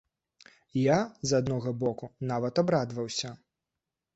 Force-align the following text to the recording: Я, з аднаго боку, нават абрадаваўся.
Я, 0.83 0.95
з 1.31 1.35
аднаго 1.39 1.73
боку, 1.83 2.05
нават 2.33 2.53
абрадаваўся. 2.63 3.29